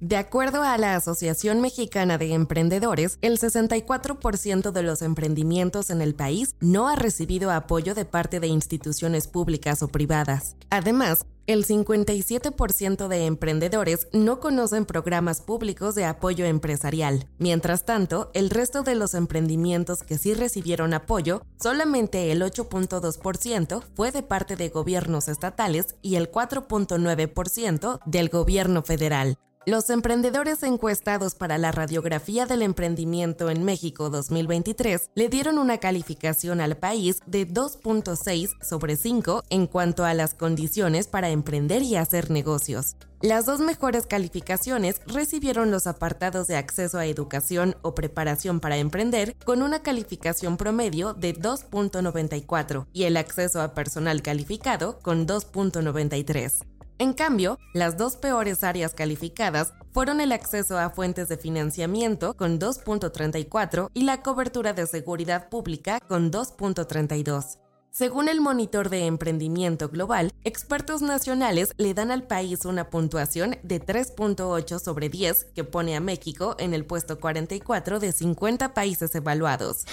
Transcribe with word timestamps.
De 0.00 0.18
acuerdo 0.18 0.62
a 0.62 0.76
la 0.76 0.94
Asociación 0.94 1.62
Mexicana 1.62 2.18
de 2.18 2.34
Emprendedores, 2.34 3.18
el 3.22 3.38
64% 3.38 4.70
de 4.70 4.82
los 4.82 5.00
emprendimientos 5.00 5.88
en 5.88 6.02
el 6.02 6.14
país 6.14 6.54
no 6.60 6.88
ha 6.88 6.96
recibido 6.96 7.50
apoyo 7.50 7.94
de 7.94 8.04
parte 8.04 8.38
de 8.38 8.46
instituciones 8.46 9.26
públicas 9.26 9.82
o 9.82 9.88
privadas. 9.88 10.54
Además, 10.68 11.24
el 11.46 11.64
57% 11.64 13.08
de 13.08 13.24
emprendedores 13.24 14.08
no 14.12 14.38
conocen 14.38 14.84
programas 14.84 15.40
públicos 15.40 15.94
de 15.94 16.04
apoyo 16.04 16.44
empresarial. 16.44 17.28
Mientras 17.38 17.86
tanto, 17.86 18.30
el 18.34 18.50
resto 18.50 18.82
de 18.82 18.96
los 18.96 19.14
emprendimientos 19.14 20.02
que 20.02 20.18
sí 20.18 20.34
recibieron 20.34 20.92
apoyo, 20.92 21.40
solamente 21.58 22.32
el 22.32 22.42
8.2% 22.42 23.82
fue 23.94 24.10
de 24.10 24.22
parte 24.22 24.56
de 24.56 24.68
gobiernos 24.68 25.28
estatales 25.28 25.94
y 26.02 26.16
el 26.16 26.30
4.9% 26.30 28.00
del 28.04 28.28
gobierno 28.28 28.82
federal. 28.82 29.38
Los 29.68 29.90
emprendedores 29.90 30.62
encuestados 30.62 31.34
para 31.34 31.58
la 31.58 31.72
radiografía 31.72 32.46
del 32.46 32.62
emprendimiento 32.62 33.50
en 33.50 33.64
México 33.64 34.10
2023 34.10 35.10
le 35.16 35.28
dieron 35.28 35.58
una 35.58 35.78
calificación 35.78 36.60
al 36.60 36.76
país 36.76 37.18
de 37.26 37.48
2.6 37.48 38.50
sobre 38.62 38.94
5 38.94 39.42
en 39.50 39.66
cuanto 39.66 40.04
a 40.04 40.14
las 40.14 40.34
condiciones 40.34 41.08
para 41.08 41.30
emprender 41.30 41.82
y 41.82 41.96
hacer 41.96 42.30
negocios. 42.30 42.94
Las 43.20 43.44
dos 43.44 43.58
mejores 43.58 44.06
calificaciones 44.06 45.00
recibieron 45.04 45.72
los 45.72 45.88
apartados 45.88 46.46
de 46.46 46.54
acceso 46.54 46.98
a 46.98 47.06
educación 47.06 47.74
o 47.82 47.92
preparación 47.92 48.60
para 48.60 48.76
emprender 48.76 49.34
con 49.44 49.62
una 49.62 49.82
calificación 49.82 50.58
promedio 50.58 51.12
de 51.12 51.34
2.94 51.34 52.86
y 52.92 53.02
el 53.02 53.16
acceso 53.16 53.60
a 53.60 53.74
personal 53.74 54.22
calificado 54.22 55.00
con 55.00 55.26
2.93. 55.26 56.75
En 56.98 57.12
cambio, 57.12 57.58
las 57.74 57.98
dos 57.98 58.16
peores 58.16 58.64
áreas 58.64 58.94
calificadas 58.94 59.74
fueron 59.92 60.20
el 60.20 60.32
acceso 60.32 60.78
a 60.78 60.88
fuentes 60.88 61.28
de 61.28 61.36
financiamiento 61.36 62.34
con 62.34 62.58
2.34 62.58 63.90
y 63.92 64.04
la 64.04 64.22
cobertura 64.22 64.72
de 64.72 64.86
seguridad 64.86 65.50
pública 65.50 66.00
con 66.00 66.30
2.32. 66.32 67.58
Según 67.90 68.28
el 68.28 68.40
monitor 68.40 68.88
de 68.88 69.06
emprendimiento 69.06 69.88
global, 69.88 70.32
expertos 70.44 71.02
nacionales 71.02 71.72
le 71.76 71.92
dan 71.92 72.10
al 72.10 72.26
país 72.26 72.64
una 72.64 72.88
puntuación 72.88 73.56
de 73.62 73.80
3.8 73.80 74.78
sobre 74.78 75.08
10 75.08 75.46
que 75.54 75.64
pone 75.64 75.96
a 75.96 76.00
México 76.00 76.56
en 76.58 76.72
el 76.72 76.86
puesto 76.86 77.18
44 77.18 78.00
de 78.00 78.12
50 78.12 78.72
países 78.74 79.14
evaluados. 79.14 79.84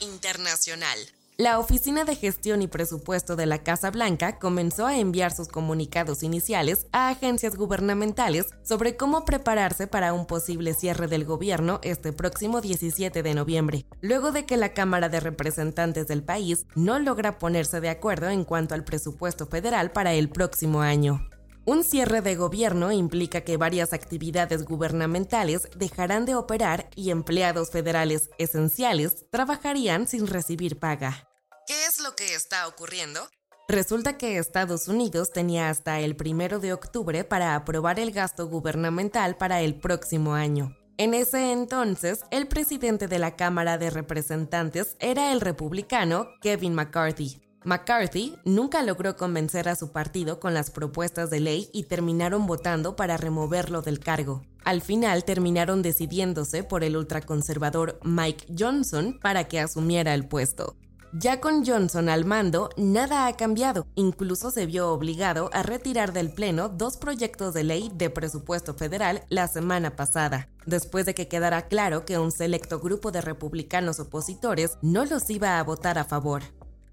Internacional. 0.00 0.98
La 1.40 1.58
Oficina 1.58 2.04
de 2.04 2.16
Gestión 2.16 2.60
y 2.60 2.66
Presupuesto 2.66 3.34
de 3.34 3.46
la 3.46 3.62
Casa 3.62 3.90
Blanca 3.90 4.38
comenzó 4.38 4.86
a 4.86 4.98
enviar 4.98 5.32
sus 5.34 5.48
comunicados 5.48 6.22
iniciales 6.22 6.86
a 6.92 7.08
agencias 7.08 7.56
gubernamentales 7.56 8.48
sobre 8.62 8.98
cómo 8.98 9.24
prepararse 9.24 9.86
para 9.86 10.12
un 10.12 10.26
posible 10.26 10.74
cierre 10.74 11.08
del 11.08 11.24
gobierno 11.24 11.80
este 11.82 12.12
próximo 12.12 12.60
17 12.60 13.22
de 13.22 13.34
noviembre, 13.34 13.86
luego 14.02 14.32
de 14.32 14.44
que 14.44 14.58
la 14.58 14.74
Cámara 14.74 15.08
de 15.08 15.18
Representantes 15.18 16.06
del 16.08 16.22
país 16.22 16.66
no 16.74 16.98
logra 16.98 17.38
ponerse 17.38 17.80
de 17.80 17.88
acuerdo 17.88 18.28
en 18.28 18.44
cuanto 18.44 18.74
al 18.74 18.84
presupuesto 18.84 19.46
federal 19.46 19.92
para 19.92 20.12
el 20.12 20.28
próximo 20.28 20.82
año. 20.82 21.26
Un 21.64 21.84
cierre 21.84 22.20
de 22.20 22.36
gobierno 22.36 22.92
implica 22.92 23.40
que 23.40 23.56
varias 23.56 23.94
actividades 23.94 24.66
gubernamentales 24.66 25.70
dejarán 25.74 26.26
de 26.26 26.34
operar 26.34 26.90
y 26.96 27.08
empleados 27.08 27.70
federales 27.70 28.28
esenciales 28.36 29.24
trabajarían 29.30 30.06
sin 30.06 30.26
recibir 30.26 30.78
paga. 30.78 31.29
¿Qué 32.00 32.06
es 32.06 32.10
lo 32.10 32.16
que 32.16 32.34
está 32.34 32.66
ocurriendo? 32.66 33.20
Resulta 33.68 34.16
que 34.16 34.38
Estados 34.38 34.88
Unidos 34.88 35.32
tenía 35.32 35.68
hasta 35.68 36.00
el 36.00 36.16
primero 36.16 36.58
de 36.58 36.72
octubre 36.72 37.24
para 37.24 37.54
aprobar 37.54 38.00
el 38.00 38.10
gasto 38.10 38.48
gubernamental 38.48 39.36
para 39.36 39.60
el 39.60 39.74
próximo 39.74 40.32
año. 40.32 40.74
En 40.96 41.12
ese 41.12 41.52
entonces, 41.52 42.20
el 42.30 42.48
presidente 42.48 43.06
de 43.06 43.18
la 43.18 43.36
Cámara 43.36 43.76
de 43.76 43.90
Representantes 43.90 44.96
era 44.98 45.30
el 45.30 45.42
republicano 45.42 46.28
Kevin 46.40 46.74
McCarthy. 46.74 47.42
McCarthy 47.64 48.34
nunca 48.46 48.82
logró 48.82 49.18
convencer 49.18 49.68
a 49.68 49.76
su 49.76 49.92
partido 49.92 50.40
con 50.40 50.54
las 50.54 50.70
propuestas 50.70 51.28
de 51.28 51.40
ley 51.40 51.68
y 51.74 51.82
terminaron 51.82 52.46
votando 52.46 52.96
para 52.96 53.18
removerlo 53.18 53.82
del 53.82 54.00
cargo. 54.00 54.42
Al 54.64 54.80
final 54.80 55.24
terminaron 55.24 55.82
decidiéndose 55.82 56.64
por 56.64 56.82
el 56.82 56.96
ultraconservador 56.96 58.00
Mike 58.04 58.46
Johnson 58.58 59.18
para 59.20 59.48
que 59.48 59.60
asumiera 59.60 60.14
el 60.14 60.26
puesto. 60.26 60.76
Ya 61.12 61.40
con 61.40 61.66
Johnson 61.66 62.08
al 62.08 62.24
mando, 62.24 62.70
nada 62.76 63.26
ha 63.26 63.36
cambiado. 63.36 63.84
Incluso 63.96 64.52
se 64.52 64.66
vio 64.66 64.92
obligado 64.92 65.50
a 65.52 65.64
retirar 65.64 66.12
del 66.12 66.32
Pleno 66.32 66.68
dos 66.68 66.96
proyectos 66.96 67.52
de 67.52 67.64
ley 67.64 67.90
de 67.92 68.10
presupuesto 68.10 68.74
federal 68.74 69.24
la 69.28 69.48
semana 69.48 69.96
pasada, 69.96 70.48
después 70.66 71.06
de 71.06 71.14
que 71.14 71.26
quedara 71.26 71.66
claro 71.66 72.04
que 72.04 72.18
un 72.18 72.30
selecto 72.30 72.78
grupo 72.78 73.10
de 73.10 73.22
republicanos 73.22 73.98
opositores 73.98 74.78
no 74.82 75.04
los 75.04 75.28
iba 75.30 75.58
a 75.58 75.64
votar 75.64 75.98
a 75.98 76.04
favor. 76.04 76.42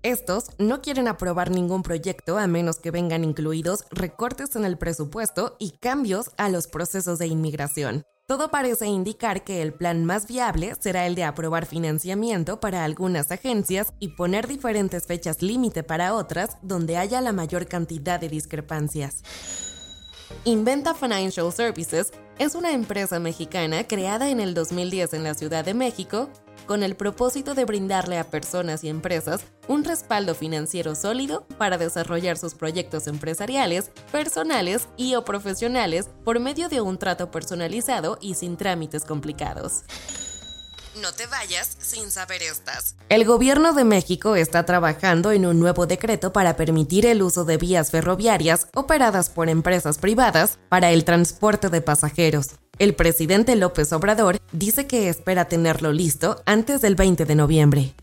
Estos 0.02 0.46
no 0.58 0.82
quieren 0.82 1.08
aprobar 1.08 1.52
ningún 1.52 1.84
proyecto 1.84 2.40
a 2.40 2.48
menos 2.48 2.80
que 2.80 2.90
vengan 2.90 3.24
incluidos 3.24 3.86
recortes 3.92 4.56
en 4.56 4.66
el 4.66 4.80
presupuesto 4.80 5.56
y 5.60 5.78
cambios 5.78 6.32
a 6.38 6.50
los 6.50 6.68
procesos 6.68 7.20
de 7.20 7.28
inmigración. 7.28 8.04
Todo 8.28 8.52
parece 8.52 8.88
indicar 8.88 9.46
que 9.46 9.62
el 9.62 9.74
plan 9.74 10.04
más 10.04 10.28
viable 10.28 10.76
será 10.78 11.08
el 11.08 11.16
de 11.16 11.24
aprobar 11.24 11.66
financiamiento 11.66 12.60
para 12.60 12.84
algunas 12.84 13.32
agencias 13.32 13.94
y 14.02 14.10
poner 14.10 14.48
diferentes 14.48 15.06
fechas 15.06 15.42
límite 15.42 15.82
para 15.82 16.14
otras 16.14 16.58
donde 16.62 16.98
haya 16.98 17.22
la 17.22 17.32
mayor 17.32 17.68
cantidad 17.68 18.20
de 18.20 18.28
discrepancias. 18.28 19.24
Inventa 20.44 20.94
Financial 20.94 21.54
Services 21.54 22.12
es 22.38 22.54
una 22.54 22.74
empresa 22.74 23.18
mexicana 23.18 23.88
creada 23.88 24.30
en 24.30 24.42
el 24.42 24.54
2010 24.54 25.14
en 25.14 25.24
la 25.24 25.34
Ciudad 25.34 25.64
de 25.64 25.74
México 25.74 26.30
con 26.68 26.84
el 26.84 26.96
propósito 26.96 27.56
de 27.56 27.66
brindarle 27.66 28.20
a 28.20 28.30
personas 28.30 28.84
y 28.84 28.90
empresas 28.90 29.42
un 29.68 29.84
respaldo 29.84 30.36
financiero 30.36 30.94
sólido 30.94 31.48
para 31.58 31.78
desarrollar 31.78 32.38
sus 32.38 32.54
proyectos 32.54 33.08
empresariales, 33.08 33.92
personales 34.12 34.88
y 34.98 35.16
o 35.16 35.26
profesionales 35.26 36.10
por 36.24 36.40
medio 36.40 36.70
de 36.70 36.82
un 36.82 37.00
trato 37.00 37.32
personalizado 37.32 38.20
y 38.22 38.36
sin 38.36 38.58
trámites 38.58 39.06
complicados. 39.06 39.84
No 41.02 41.12
te 41.14 41.28
vayas 41.28 41.78
sin 41.80 42.10
saber 42.10 42.42
estas. 42.42 42.96
El 43.10 43.24
gobierno 43.24 43.74
de 43.74 43.84
México 43.84 44.36
está 44.36 44.66
trabajando 44.66 45.32
en 45.32 45.46
un 45.46 45.60
nuevo 45.60 45.86
decreto 45.86 46.34
para 46.34 46.56
permitir 46.56 47.06
el 47.06 47.22
uso 47.22 47.46
de 47.46 47.58
vías 47.58 47.92
ferroviarias 47.92 48.68
operadas 48.74 49.30
por 49.30 49.48
empresas 49.48 50.00
privadas 50.00 50.58
para 50.70 50.92
el 50.92 51.06
transporte 51.06 51.70
de 51.70 51.82
pasajeros. 51.82 52.56
El 52.80 52.94
presidente 52.94 53.56
López 53.56 53.92
Obrador 53.92 54.38
dice 54.52 54.86
que 54.86 55.10
espera 55.10 55.46
tenerlo 55.46 55.92
listo 55.92 56.44
antes 56.46 56.80
del 56.80 56.94
20 56.94 57.26
de 57.26 57.34
noviembre. 57.34 57.96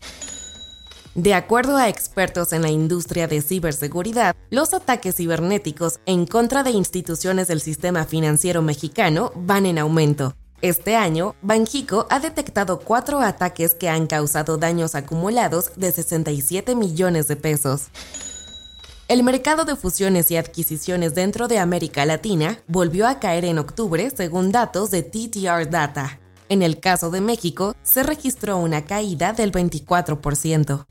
De 1.13 1.33
acuerdo 1.33 1.77
a 1.77 1.87
expertos 1.87 2.51
en 2.51 2.61
la 2.61 2.69
industria 2.69 3.29
de 3.29 3.41
ciberseguridad, 3.41 4.35
los 4.49 4.73
ataques 4.73 5.15
cibernéticos 5.15 6.01
en 6.05 6.25
contra 6.25 6.61
de 6.63 6.71
instituciones 6.71 7.47
del 7.47 7.61
sistema 7.61 8.03
financiero 8.03 8.61
mexicano 8.61 9.31
van 9.33 9.65
en 9.65 9.77
aumento. 9.77 10.35
Este 10.61 10.97
año, 10.97 11.35
Banjico 11.41 12.05
ha 12.09 12.19
detectado 12.19 12.79
cuatro 12.79 13.21
ataques 13.21 13.75
que 13.75 13.87
han 13.87 14.07
causado 14.07 14.57
daños 14.57 14.93
acumulados 14.95 15.71
de 15.77 15.93
67 15.93 16.75
millones 16.75 17.29
de 17.29 17.37
pesos. 17.37 17.87
El 19.07 19.21
mercado 19.21 19.65
de 19.65 19.75
fusiones 19.75 20.31
y 20.31 20.37
adquisiciones 20.37 21.13
dentro 21.13 21.47
de 21.47 21.59
América 21.59 22.07
Latina 22.07 22.57
volvió 22.67 23.07
a 23.07 23.19
caer 23.19 23.45
en 23.45 23.59
octubre 23.59 24.09
según 24.09 24.51
datos 24.51 24.89
de 24.89 25.03
TTR 25.03 25.69
Data. 25.69 26.19
En 26.49 26.63
el 26.63 26.79
caso 26.79 27.11
de 27.11 27.21
México, 27.21 27.75
se 27.83 28.01
registró 28.01 28.57
una 28.57 28.85
caída 28.85 29.31
del 29.31 29.51
24%. 29.51 30.87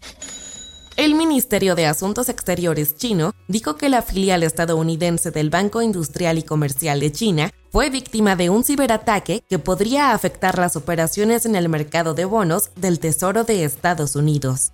El 0.97 1.17
Ministerio 1.17 1.75
de 1.75 1.87
Asuntos 1.87 2.29
Exteriores 2.29 2.95
chino 2.95 3.33
dijo 3.49 3.75
que 3.75 3.89
la 3.89 4.01
filial 4.01 4.45
estadounidense 4.45 5.33
del 5.33 5.51
Banco 5.51 5.83
Industrial 5.83 6.39
y 6.39 6.45
Comercial 6.45 7.01
de 7.01 7.11
China 7.11 7.51
fue 7.73 7.91
víctima 7.91 8.37
de 8.37 8.49
un 8.49 8.63
ciberataque 8.63 9.43
que 9.49 9.59
podría 9.59 10.13
afectar 10.13 10.57
las 10.57 10.77
operaciones 10.77 11.47
en 11.47 11.57
el 11.57 11.69
mercado 11.69 12.15
de 12.15 12.27
bonos 12.27 12.71
del 12.77 13.01
Tesoro 13.01 13.43
de 13.43 13.65
Estados 13.65 14.15
Unidos. 14.15 14.71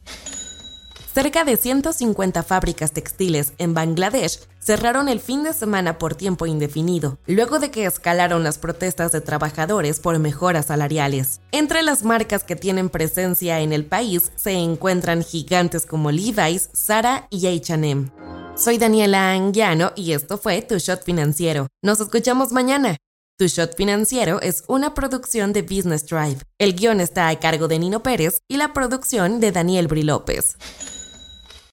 Cerca 1.12 1.42
de 1.42 1.56
150 1.56 2.44
fábricas 2.44 2.92
textiles 2.92 3.52
en 3.58 3.74
Bangladesh 3.74 4.38
cerraron 4.60 5.08
el 5.08 5.18
fin 5.18 5.42
de 5.42 5.52
semana 5.52 5.98
por 5.98 6.14
tiempo 6.14 6.46
indefinido, 6.46 7.18
luego 7.26 7.58
de 7.58 7.72
que 7.72 7.84
escalaron 7.84 8.44
las 8.44 8.58
protestas 8.58 9.10
de 9.10 9.20
trabajadores 9.20 9.98
por 9.98 10.16
mejoras 10.20 10.66
salariales. 10.66 11.40
Entre 11.50 11.82
las 11.82 12.04
marcas 12.04 12.44
que 12.44 12.54
tienen 12.54 12.90
presencia 12.90 13.58
en 13.58 13.72
el 13.72 13.84
país 13.84 14.30
se 14.36 14.52
encuentran 14.52 15.24
gigantes 15.24 15.84
como 15.84 16.12
Levi's, 16.12 16.70
Zara 16.76 17.26
y 17.28 17.48
H&M. 17.48 18.12
Soy 18.54 18.78
Daniela 18.78 19.32
Anguiano 19.32 19.92
y 19.96 20.12
esto 20.12 20.38
fue 20.38 20.62
Tu 20.62 20.78
Shot 20.78 21.02
Financiero. 21.02 21.66
Nos 21.82 21.98
escuchamos 21.98 22.52
mañana. 22.52 22.96
Tu 23.36 23.48
Shot 23.48 23.74
Financiero 23.74 24.40
es 24.42 24.62
una 24.68 24.94
producción 24.94 25.52
de 25.52 25.62
Business 25.62 26.06
Drive. 26.06 26.38
El 26.58 26.76
guion 26.76 27.00
está 27.00 27.28
a 27.28 27.40
cargo 27.40 27.66
de 27.66 27.80
Nino 27.80 28.00
Pérez 28.00 28.42
y 28.46 28.58
la 28.58 28.72
producción 28.72 29.40
de 29.40 29.50
Daniel 29.50 29.88
Bri 29.88 30.04
López. 30.04 30.56